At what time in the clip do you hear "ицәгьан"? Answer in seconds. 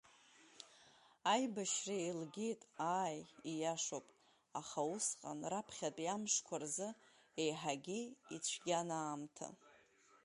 8.35-8.89